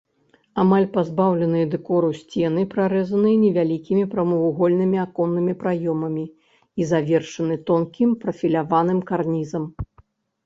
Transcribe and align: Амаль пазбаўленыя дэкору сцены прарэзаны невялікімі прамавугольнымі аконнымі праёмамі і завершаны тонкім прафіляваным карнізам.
Амаль 0.61 0.85
пазбаўленыя 0.93 1.65
дэкору 1.73 2.07
сцены 2.19 2.63
прарэзаны 2.71 3.33
невялікімі 3.41 4.05
прамавугольнымі 4.15 4.97
аконнымі 5.05 5.53
праёмамі 5.61 6.23
і 6.81 6.87
завершаны 6.93 7.59
тонкім 7.67 8.15
прафіляваным 8.25 8.99
карнізам. 9.11 9.63